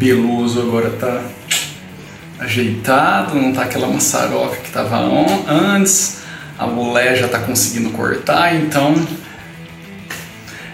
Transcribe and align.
Beloso 0.00 0.62
agora 0.62 0.88
tá 0.92 1.22
ajeitado, 2.38 3.34
não 3.34 3.52
tá 3.52 3.64
aquela 3.64 3.86
maçaroca 3.86 4.56
que 4.56 4.70
tava 4.70 4.96
antes, 5.46 6.22
a 6.58 6.66
mulher 6.66 7.16
já 7.16 7.28
tá 7.28 7.38
conseguindo 7.40 7.90
cortar, 7.90 8.56
então 8.56 8.94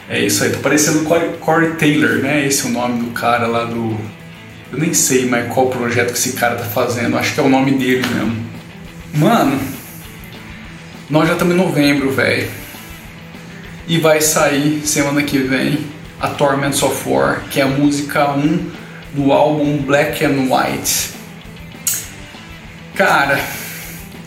é 0.09 0.21
isso 0.21 0.45
aí, 0.45 0.51
tô 0.51 0.61
parecendo 0.61 1.03
Corey, 1.03 1.31
Corey 1.41 1.73
Taylor, 1.73 2.19
né? 2.19 2.47
Esse 2.47 2.67
é 2.67 2.69
o 2.69 2.73
nome 2.73 3.03
do 3.03 3.11
cara 3.11 3.49
lá 3.49 3.65
do. 3.65 3.99
Eu 4.73 4.79
nem 4.79 4.95
sei 4.95 5.27
mais 5.27 5.53
qual 5.53 5.67
projeto 5.67 6.13
que 6.13 6.19
esse 6.19 6.35
cara 6.35 6.55
tá 6.55 6.65
fazendo, 6.65 7.19
acho 7.19 7.35
que 7.35 7.41
é 7.41 7.43
o 7.43 7.49
nome 7.49 7.73
dele 7.73 8.07
mesmo. 8.07 8.47
Mano, 9.13 9.61
nós 11.11 11.27
já 11.27 11.33
estamos 11.33 11.53
em 11.53 11.59
novembro, 11.59 12.13
velho. 12.13 12.49
E 13.89 13.99
vai 13.99 14.21
sair 14.21 14.87
semana 14.87 15.21
que 15.25 15.39
vem 15.39 15.85
a 16.21 16.29
Torments 16.29 16.81
of 16.85 17.09
War, 17.09 17.43
que 17.51 17.59
é 17.61 17.65
a 17.65 17.67
música 17.67 18.31
1 18.31 18.86
do 19.17 19.33
álbum 19.33 19.79
Black 19.79 20.23
and 20.23 20.43
White. 20.43 21.11
Cara, 22.95 23.41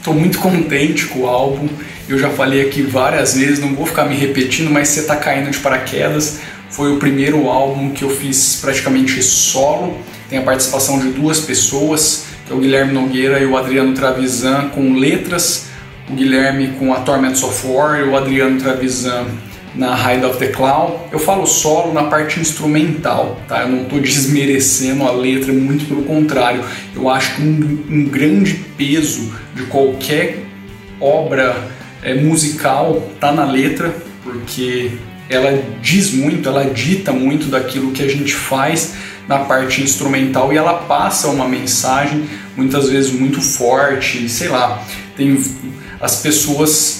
tô 0.03 0.13
muito 0.13 0.39
contente 0.39 1.05
com 1.05 1.19
o 1.19 1.27
álbum. 1.27 1.69
Eu 2.07 2.17
já 2.17 2.29
falei 2.31 2.61
aqui 2.61 2.81
várias 2.81 3.35
vezes, 3.35 3.59
não 3.59 3.75
vou 3.75 3.85
ficar 3.85 4.05
me 4.05 4.15
repetindo, 4.15 4.71
mas 4.71 4.89
você 4.89 5.03
tá 5.03 5.15
caindo 5.15 5.51
de 5.51 5.59
paraquedas. 5.59 6.39
Foi 6.71 6.91
o 6.91 6.97
primeiro 6.97 7.47
álbum 7.47 7.91
que 7.91 8.03
eu 8.03 8.09
fiz 8.09 8.57
praticamente 8.59 9.21
solo. 9.21 9.95
Tem 10.27 10.39
a 10.39 10.41
participação 10.41 10.99
de 10.99 11.09
duas 11.09 11.39
pessoas, 11.39 12.25
que 12.47 12.51
é 12.51 12.55
o 12.55 12.59
Guilherme 12.59 12.93
Nogueira 12.93 13.39
e 13.39 13.45
o 13.45 13.55
Adriano 13.55 13.93
Travisan 13.93 14.69
com 14.69 14.93
letras, 14.93 15.67
o 16.09 16.13
Guilherme 16.13 16.69
com 16.79 16.93
a 16.93 17.01
Torments 17.01 17.43
of 17.43 17.67
War 17.67 17.99
e 17.99 18.03
o 18.03 18.17
Adriano 18.17 18.59
Travisan 18.59 19.27
na 19.79 19.95
Hide 19.95 20.25
of 20.25 20.37
the 20.37 20.47
Cloud. 20.47 20.93
Eu 21.09 21.17
falo 21.17 21.47
solo 21.47 21.93
na 21.93 22.03
parte 22.03 22.39
instrumental, 22.39 23.39
tá? 23.47 23.61
Eu 23.61 23.69
não 23.69 23.83
estou 23.83 23.99
desmerecendo 23.99 25.05
a 25.05 25.11
letra, 25.11 25.53
muito 25.53 25.85
pelo 25.85 26.03
contrário. 26.03 26.63
Eu 26.93 27.09
acho 27.09 27.35
que 27.35 27.41
um, 27.41 27.85
um 27.89 28.05
grande 28.05 28.53
peso 28.77 29.31
de 29.55 29.63
qualquer 29.63 30.43
obra 30.99 31.55
é, 32.03 32.13
musical 32.13 33.09
tá 33.21 33.31
na 33.31 33.45
letra, 33.45 33.95
porque 34.21 34.91
ela 35.29 35.63
diz 35.81 36.11
muito, 36.11 36.49
ela 36.49 36.65
dita 36.65 37.13
muito 37.13 37.47
daquilo 37.47 37.91
que 37.91 38.03
a 38.03 38.07
gente 38.07 38.33
faz 38.33 38.95
na 39.29 39.39
parte 39.39 39.81
instrumental 39.81 40.51
e 40.51 40.57
ela 40.57 40.73
passa 40.73 41.29
uma 41.29 41.47
mensagem 41.47 42.27
muitas 42.57 42.89
vezes 42.89 43.11
muito 43.13 43.39
forte, 43.39 44.27
sei 44.27 44.49
lá, 44.49 44.83
tem 45.15 45.41
as 46.01 46.17
pessoas 46.17 46.98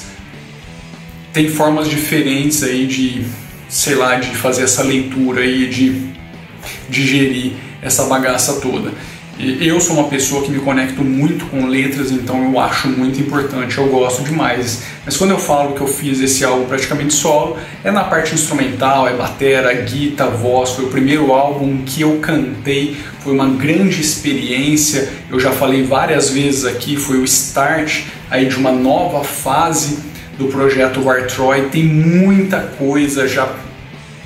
têm 1.34 1.50
formas 1.50 1.88
diferentes 1.88 2.64
aí 2.64 2.86
de, 2.86 3.26
sei 3.68 3.96
lá, 3.96 4.16
de 4.16 4.36
fazer 4.36 4.64
essa 4.64 4.84
leitura 4.84 5.42
aí 5.42 5.68
de 5.68 6.10
digerir 6.90 7.54
essa 7.82 8.06
bagaça 8.06 8.60
toda. 8.60 8.92
Eu 9.42 9.80
sou 9.80 9.96
uma 9.96 10.10
pessoa 10.10 10.44
que 10.44 10.52
me 10.52 10.60
conecto 10.60 11.02
muito 11.02 11.46
com 11.46 11.66
letras, 11.66 12.12
então 12.12 12.52
eu 12.52 12.60
acho 12.60 12.90
muito 12.90 13.22
importante, 13.22 13.78
eu 13.78 13.88
gosto 13.88 14.22
demais. 14.22 14.84
Mas 15.06 15.16
quando 15.16 15.32
eu 15.32 15.40
falo 15.40 15.76
que 15.76 15.80
eu 15.80 15.88
fiz 15.88 16.20
esse 16.20 16.44
álbum 16.44 16.66
praticamente 16.66 17.14
solo, 17.14 17.56
é 17.82 17.90
na 17.90 18.04
parte 18.04 18.34
instrumental, 18.34 19.08
é 19.08 19.14
batera, 19.14 19.74
guitarra, 19.74 20.32
voz. 20.32 20.72
Foi 20.72 20.84
o 20.84 20.90
primeiro 20.90 21.32
álbum 21.32 21.84
que 21.86 22.02
eu 22.02 22.20
cantei, 22.20 22.98
foi 23.22 23.32
uma 23.32 23.48
grande 23.48 24.02
experiência. 24.02 25.08
Eu 25.32 25.40
já 25.40 25.54
falei 25.54 25.84
várias 25.84 26.32
vezes 26.32 26.66
aqui, 26.66 26.98
foi 26.98 27.16
o 27.16 27.24
start 27.24 28.08
aí 28.30 28.46
de 28.46 28.58
uma 28.58 28.74
nova 28.74 29.24
fase 29.24 30.00
do 30.40 30.48
projeto 30.48 31.04
War 31.04 31.28
Troy. 31.28 31.70
Tem 31.70 31.84
muita 31.84 32.62
coisa 32.62 33.28
já 33.28 33.48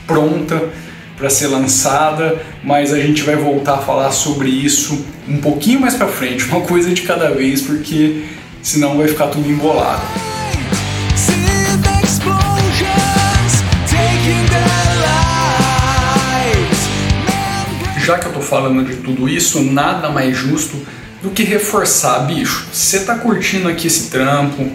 pronta 0.05 0.69
para 1.17 1.29
ser 1.29 1.47
lançada, 1.47 2.41
mas 2.63 2.93
a 2.93 2.99
gente 2.99 3.23
vai 3.23 3.35
voltar 3.35 3.75
a 3.75 3.77
falar 3.79 4.11
sobre 4.11 4.49
isso 4.49 5.05
um 5.27 5.37
pouquinho 5.37 5.81
mais 5.81 5.95
para 5.95 6.07
frente, 6.07 6.45
uma 6.51 6.61
coisa 6.61 6.93
de 6.93 7.01
cada 7.01 7.31
vez, 7.31 7.63
porque 7.63 8.25
senão 8.61 8.97
vai 8.97 9.07
ficar 9.07 9.27
tudo 9.27 9.49
embolado. 9.49 10.03
Já 18.05 18.19
que 18.19 18.27
eu 18.27 18.33
tô 18.33 18.41
falando 18.41 18.85
de 18.85 18.97
tudo 18.97 19.29
isso, 19.29 19.63
nada 19.63 20.09
mais 20.09 20.37
justo 20.37 20.77
do 21.21 21.29
que 21.29 21.41
reforçar, 21.43 22.19
bicho. 22.19 22.67
Você 22.71 22.99
tá 22.99 23.15
curtindo 23.15 23.69
aqui 23.69 23.87
esse 23.87 24.09
trampo, 24.09 24.69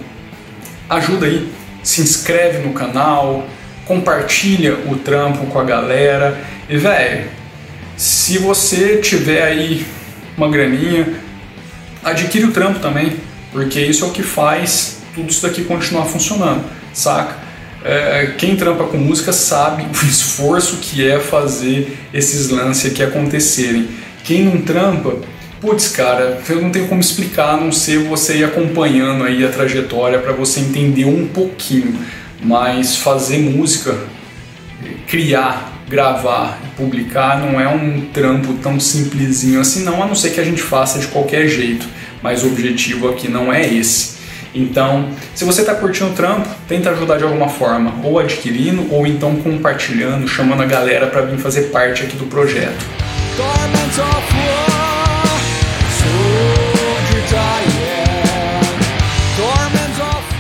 ajuda 0.89 1.27
aí, 1.27 1.51
se 1.83 2.01
inscreve 2.01 2.67
no 2.67 2.73
canal, 2.73 3.47
compartilha 3.87 4.75
o 4.87 4.97
trampo 4.97 5.47
com 5.47 5.59
a 5.59 5.65
galera. 5.65 6.39
E 6.69 6.77
velho, 6.77 7.27
se 7.97 8.39
você 8.39 8.99
tiver 8.99 9.43
aí 9.43 9.87
uma 10.37 10.49
graninha, 10.49 11.15
adquire 12.05 12.45
o 12.45 12.53
trampo 12.53 12.79
também, 12.79 13.17
porque 13.53 13.81
isso 13.81 14.05
é 14.05 14.09
o 14.09 14.11
que 14.11 14.23
faz 14.23 14.99
tudo 15.15 15.31
isso 15.31 15.43
daqui 15.43 15.65
continuar 15.65 16.05
funcionando, 16.05 16.65
saca? 16.93 17.37
É, 17.85 18.35
quem 18.37 18.57
trampa 18.57 18.85
com 18.85 18.97
música 18.97 19.33
sabe 19.33 19.85
o 19.85 19.91
esforço 20.07 20.77
que 20.77 21.09
é 21.09 21.19
fazer 21.19 21.97
esses 22.13 22.51
lances 22.51 22.91
aqui 22.93 23.03
acontecerem. 23.03 23.89
Quem 24.25 24.45
não 24.45 24.61
trampa, 24.61 25.17
putz, 25.61 25.89
cara, 25.89 26.41
eu 26.49 26.63
não 26.63 26.71
tenho 26.71 26.89
como 26.89 27.01
explicar 27.01 27.55
a 27.55 27.57
não 27.57 27.73
ser 27.73 27.99
você 27.99 28.39
ir 28.39 28.45
acompanhando 28.45 29.25
aí 29.25 29.45
a 29.45 29.49
trajetória 29.49 30.19
para 30.19 30.33
você 30.33 30.61
entender 30.61 31.05
um 31.05 31.27
pouquinho 31.27 31.99
mas 32.41 32.97
fazer 32.97 33.39
música, 33.39 33.97
criar, 35.07 35.73
gravar 35.89 36.61
publicar 36.77 37.41
não 37.41 37.61
é 37.61 37.67
um 37.67 38.03
trampo 38.13 38.55
tão 38.63 38.79
simplesinho 38.79 39.61
assim 39.61 39.83
não, 39.83 40.03
a 40.03 40.07
não 40.07 40.15
ser 40.15 40.31
que 40.31 40.41
a 40.41 40.45
gente 40.45 40.63
faça 40.63 40.99
de 40.99 41.09
qualquer 41.09 41.49
jeito, 41.49 41.87
mas 42.23 42.45
o 42.45 42.47
objetivo 42.47 43.09
aqui 43.09 43.29
não 43.29 43.53
é 43.53 43.67
esse. 43.67 44.19
Então, 44.55 45.11
se 45.35 45.45
você 45.45 45.61
está 45.61 45.75
curtindo 45.75 46.11
o 46.11 46.15
trampo, 46.15 46.49
tenta 46.67 46.91
ajudar 46.91 47.19
de 47.19 47.25
alguma 47.25 47.49
forma, 47.49 47.95
ou 48.03 48.19
adquirindo, 48.19 48.87
ou 48.91 49.07
então 49.07 49.37
compartilhando, 49.37 50.27
chamando 50.27 50.63
a 50.63 50.67
galera 50.67 51.07
para 51.07 51.23
vir 51.23 51.39
fazer 51.39 51.65
parte 51.65 52.05
aqui 52.05 52.17
do 52.17 52.27
projeto. 52.27 52.85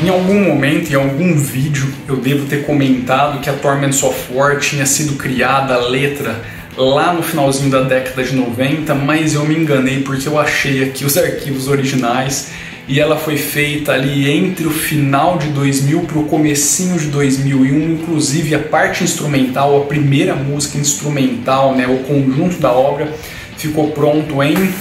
Em 0.00 0.08
algum 0.08 0.44
momento, 0.44 0.92
em 0.92 0.94
algum 0.94 1.36
vídeo, 1.36 1.92
eu 2.06 2.14
devo 2.14 2.46
ter 2.46 2.64
comentado 2.64 3.40
que 3.40 3.50
a 3.50 3.52
Torment 3.52 4.00
of 4.04 4.32
War 4.32 4.56
tinha 4.60 4.86
sido 4.86 5.14
criada 5.14 5.74
a 5.74 5.88
letra 5.88 6.40
lá 6.76 7.12
no 7.12 7.20
finalzinho 7.20 7.68
da 7.68 7.82
década 7.82 8.22
de 8.22 8.36
90, 8.36 8.94
mas 8.94 9.34
eu 9.34 9.44
me 9.44 9.56
enganei 9.56 10.02
porque 10.02 10.28
eu 10.28 10.38
achei 10.38 10.84
aqui 10.84 11.04
os 11.04 11.18
arquivos 11.18 11.66
originais 11.66 12.50
e 12.86 13.00
ela 13.00 13.16
foi 13.16 13.36
feita 13.36 13.90
ali 13.90 14.30
entre 14.30 14.68
o 14.68 14.70
final 14.70 15.36
de 15.36 15.48
2000 15.48 16.02
para 16.02 16.18
o 16.20 16.24
comecinho 16.26 16.96
de 16.96 17.08
2001, 17.08 17.94
inclusive 17.94 18.54
a 18.54 18.60
parte 18.60 19.02
instrumental, 19.02 19.82
a 19.82 19.86
primeira 19.86 20.36
música 20.36 20.78
instrumental, 20.78 21.74
né, 21.74 21.88
o 21.88 22.04
conjunto 22.04 22.60
da 22.60 22.70
obra 22.70 23.12
ficou 23.56 23.90
pronto 23.90 24.40
em 24.44 24.72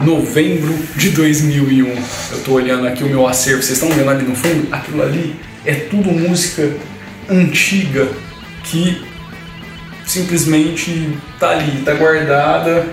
novembro 0.00 0.74
de 0.96 1.10
2001. 1.10 1.88
Eu 1.88 2.38
estou 2.38 2.54
olhando 2.54 2.86
aqui 2.86 3.02
o 3.02 3.08
meu 3.08 3.26
acervo, 3.26 3.62
vocês 3.62 3.80
estão 3.80 3.94
vendo 3.96 4.10
ali 4.10 4.24
no 4.24 4.34
fundo? 4.34 4.68
Aquilo 4.72 5.02
ali 5.02 5.36
é 5.64 5.74
tudo 5.74 6.10
música 6.10 6.70
antiga 7.28 8.08
que 8.64 9.02
simplesmente 10.06 11.10
tá 11.38 11.50
ali, 11.50 11.82
tá 11.82 11.94
guardada. 11.94 12.86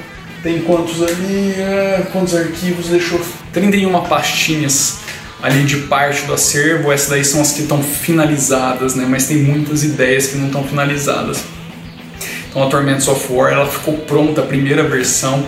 Tem 0.44 0.62
quantos 0.62 1.02
ali? 1.02 1.54
É, 1.58 2.06
quantos 2.12 2.36
arquivos? 2.36 2.88
Deixou 2.88 3.20
31 3.52 4.00
pastinhas 4.04 5.00
ali 5.42 5.64
de 5.64 5.78
parte 5.78 6.24
do 6.26 6.34
acervo. 6.34 6.92
Essas 6.92 7.10
daí 7.10 7.26
são 7.26 7.42
as 7.42 7.52
que 7.52 7.64
estão 7.64 7.82
finalizadas, 7.82 8.96
né? 8.96 9.06
Mas 9.08 9.28
tem 9.28 9.38
muitas 9.38 9.84
ideias 9.84 10.28
que 10.28 10.38
não 10.38 10.48
estão 10.48 10.64
finalizadas. 10.64 11.44
Então 12.50 12.64
a 12.64 12.70
Torments 12.70 13.08
of 13.08 13.26
War 13.32 13.52
ela 13.52 13.68
ficou 13.68 13.98
pronta, 14.00 14.42
a 14.42 14.46
primeira 14.46 14.84
versão 14.84 15.46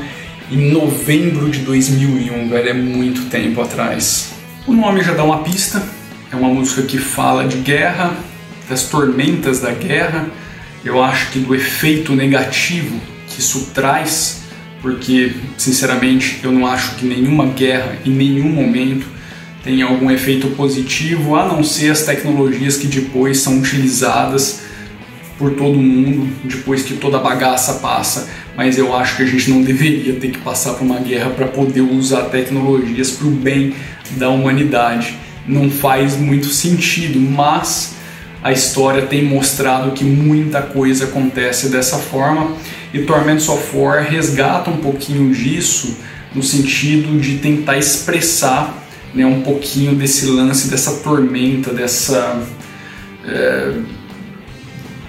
em 0.50 0.72
novembro 0.72 1.50
de 1.50 1.60
2001, 1.60 2.48
velho, 2.50 2.70
é 2.70 2.74
muito 2.74 3.30
tempo 3.30 3.62
atrás. 3.62 4.32
O 4.66 4.74
nome 4.74 5.04
já 5.04 5.14
dá 5.14 5.24
uma 5.24 5.40
pista, 5.40 5.84
é 6.32 6.36
uma 6.36 6.50
música 6.50 6.84
que 6.84 6.98
fala 6.98 7.46
de 7.46 7.58
guerra, 7.58 8.16
das 8.70 8.84
tormentas 8.84 9.60
da 9.60 9.72
guerra, 9.72 10.28
eu 10.84 11.04
acho 11.04 11.32
que 11.32 11.40
do 11.40 11.54
efeito 11.54 12.16
negativo 12.16 13.00
que 13.28 13.42
isso 13.42 13.72
traz, 13.74 14.42
porque 14.82 15.34
sinceramente 15.58 16.40
eu 16.44 16.52
não 16.52 16.66
acho 16.66 16.96
que 16.96 17.06
nenhuma 17.06 17.48
guerra 17.48 17.98
em 18.06 18.12
nenhum 18.12 18.50
momento 18.50 19.06
tem 19.64 19.82
algum 19.82 20.10
efeito 20.10 20.48
positivo, 20.52 21.36
a 21.36 21.46
não 21.46 21.62
ser 21.62 21.92
as 21.92 22.04
tecnologias 22.04 22.78
que 22.78 22.88
depois 22.88 23.40
são 23.40 23.60
utilizadas 23.60 24.62
por 25.38 25.54
todo 25.54 25.78
mundo 25.78 26.28
depois 26.44 26.84
que 26.84 26.96
toda 26.96 27.18
a 27.18 27.22
bagaça 27.22 27.76
passa, 27.76 28.30
mas 28.56 28.78
eu 28.78 28.96
acho 28.96 29.18
que 29.18 29.24
a 29.24 29.26
gente 29.26 29.50
não 29.50 29.62
deveria 29.62 30.14
ter 30.14 30.32
que 30.32 30.40
passar 30.40 30.74
por 30.74 30.84
uma 30.84 31.00
guerra 31.00 31.30
para 31.30 31.48
poder 31.48 31.82
usar 31.82 32.24
tecnologias 32.24 33.12
para 33.12 33.28
o 33.28 33.32
bem 33.32 33.76
da 34.12 34.30
humanidade. 34.30 35.16
Não 35.48 35.70
faz 35.70 36.18
muito 36.18 36.48
sentido, 36.48 37.20
mas 37.20 37.96
a 38.44 38.52
história 38.52 39.04
tem 39.04 39.24
mostrado 39.24 39.92
que 39.92 40.04
muita 40.04 40.62
coisa 40.62 41.06
acontece 41.06 41.70
dessa 41.70 41.98
forma. 41.98 42.56
E 42.94 43.00
Torments 43.04 43.48
of 43.50 43.76
War 43.76 44.04
resgata 44.04 44.70
um 44.70 44.78
pouquinho 44.78 45.34
disso 45.34 45.98
no 46.34 46.42
sentido 46.44 47.20
de 47.20 47.38
tentar 47.38 47.78
expressar 47.78 48.88
né, 49.14 49.26
um 49.26 49.42
pouquinho 49.42 49.96
desse 49.96 50.26
lance, 50.28 50.70
dessa 50.70 50.98
tormenta, 50.98 51.74
dessa. 51.74 52.42
É, 53.26 53.74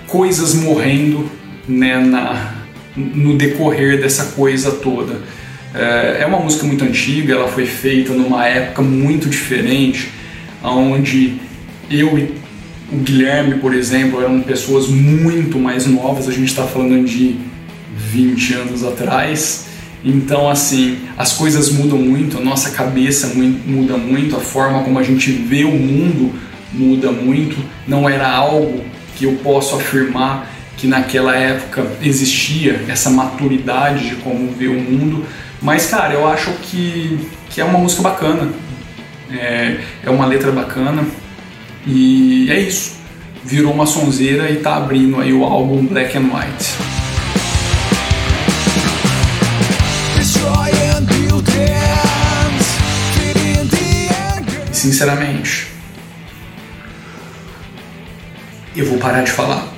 coisas 0.08 0.54
morrendo 0.54 1.30
né, 1.68 1.98
na, 1.98 2.54
no 2.96 3.36
decorrer 3.36 4.00
dessa 4.00 4.32
coisa 4.32 4.72
toda. 4.72 5.20
É, 5.74 6.22
é 6.22 6.26
uma 6.26 6.40
música 6.40 6.66
muito 6.66 6.82
antiga, 6.82 7.34
ela 7.34 7.48
foi 7.48 7.66
feita 7.66 8.12
numa 8.12 8.46
época 8.46 8.82
muito 8.82 9.28
diferente, 9.28 10.10
onde 10.62 11.36
eu 11.90 12.18
e 12.18 12.34
o 12.90 12.96
Guilherme, 12.96 13.56
por 13.56 13.74
exemplo, 13.74 14.20
eram 14.20 14.40
pessoas 14.40 14.88
muito 14.88 15.58
mais 15.58 15.86
novas, 15.86 16.26
a 16.26 16.32
gente 16.32 16.48
está 16.48 16.64
falando 16.64 17.04
de 17.04 17.36
20 17.94 18.54
anos 18.54 18.82
atrás. 18.82 19.66
Então, 20.02 20.48
assim, 20.48 20.98
as 21.16 21.34
coisas 21.34 21.70
mudam 21.70 21.98
muito, 21.98 22.38
a 22.38 22.40
nossa 22.40 22.70
cabeça 22.70 23.32
muda 23.66 23.96
muito, 23.98 24.36
a 24.36 24.40
forma 24.40 24.82
como 24.84 24.98
a 24.98 25.02
gente 25.02 25.30
vê 25.30 25.64
o 25.64 25.72
mundo 25.72 26.32
muda 26.72 27.12
muito. 27.12 27.56
Não 27.86 28.08
era 28.08 28.26
algo 28.30 28.84
que 29.18 29.24
eu 29.24 29.32
posso 29.42 29.74
afirmar 29.74 30.48
que 30.76 30.86
naquela 30.86 31.34
época 31.34 31.84
existia 32.00 32.84
essa 32.88 33.10
maturidade 33.10 34.10
de 34.10 34.14
como 34.16 34.52
ver 34.52 34.68
o 34.68 34.80
mundo. 34.80 35.26
Mas, 35.60 35.86
cara, 35.86 36.14
eu 36.14 36.26
acho 36.26 36.52
que, 36.62 37.28
que 37.50 37.60
é 37.60 37.64
uma 37.64 37.80
música 37.80 38.00
bacana, 38.00 38.48
é, 39.28 39.78
é 40.04 40.08
uma 40.10 40.24
letra 40.24 40.52
bacana 40.52 41.04
e 41.84 42.48
é 42.48 42.60
isso. 42.60 42.96
Virou 43.44 43.72
uma 43.72 43.86
sonzeira 43.86 44.48
e 44.50 44.56
tá 44.56 44.76
abrindo 44.76 45.20
aí 45.20 45.32
o 45.32 45.42
álbum 45.42 45.84
Black 45.84 46.16
and 46.16 46.30
White. 46.32 46.76
Sinceramente, 54.70 55.77
eu 58.80 58.86
vou 58.86 58.98
parar 58.98 59.22
de 59.22 59.30
falar. 59.30 59.72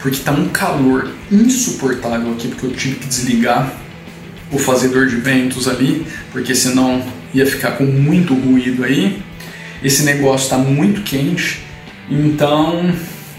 Porque 0.00 0.18
tá 0.18 0.32
um 0.32 0.48
calor 0.48 1.10
insuportável 1.30 2.32
aqui, 2.32 2.48
porque 2.48 2.66
eu 2.66 2.72
tive 2.72 2.96
que 2.96 3.06
desligar 3.06 3.72
o 4.50 4.58
fazedor 4.58 5.06
de 5.06 5.16
ventos 5.16 5.68
ali, 5.68 6.06
porque 6.32 6.54
senão 6.54 7.02
ia 7.34 7.44
ficar 7.44 7.72
com 7.72 7.84
muito 7.84 8.34
ruído 8.34 8.84
aí. 8.84 9.22
Esse 9.82 10.02
negócio 10.02 10.44
está 10.44 10.56
muito 10.56 11.02
quente, 11.02 11.62
então 12.10 12.92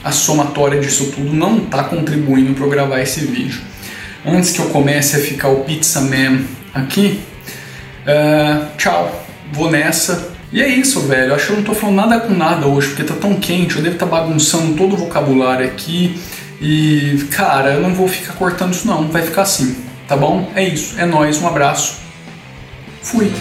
a 0.04 0.12
somatória 0.12 0.80
disso 0.80 1.12
tudo 1.16 1.34
não 1.34 1.58
está 1.58 1.84
contribuindo 1.84 2.54
para 2.54 2.66
eu 2.66 2.70
gravar 2.70 3.02
esse 3.02 3.22
vídeo. 3.22 3.62
Antes 4.26 4.52
que 4.52 4.60
eu 4.60 4.70
comece 4.70 5.16
a 5.16 5.20
ficar 5.20 5.50
o 5.50 5.64
Pizza 5.64 6.02
Man 6.02 6.42
aqui, 6.74 7.20
uh, 8.04 8.78
tchau, 8.78 9.26
vou 9.52 9.72
nessa. 9.72 10.39
E 10.52 10.62
é 10.62 10.68
isso, 10.68 11.02
velho. 11.02 11.34
Acho 11.34 11.48
que 11.48 11.52
eu 11.54 11.58
não 11.58 11.64
tô 11.64 11.74
falando 11.74 11.96
nada 11.96 12.20
com 12.20 12.34
nada 12.34 12.68
hoje, 12.68 12.90
porque 12.90 13.04
tá 13.04 13.16
tão 13.16 13.36
quente, 13.36 13.76
eu 13.76 13.84
devo 13.84 13.96
estar 13.96 14.08
tá 14.08 14.12
bagunçando 14.12 14.76
todo 14.76 14.94
o 14.94 14.98
vocabulário 14.98 15.66
aqui. 15.66 16.20
E, 16.62 17.26
cara, 17.32 17.74
eu 17.74 17.82
não 17.82 17.94
vou 17.94 18.08
ficar 18.08 18.34
cortando 18.34 18.74
isso 18.74 18.88
não, 18.88 19.08
vai 19.08 19.22
ficar 19.22 19.44
assim, 19.44 19.78
tá 20.08 20.18
bom? 20.18 20.52
É 20.56 20.64
isso, 20.64 21.00
é 21.00 21.06
nóis, 21.06 21.42
um 21.42 21.48
abraço. 21.48 21.98
Fui. 23.02 23.32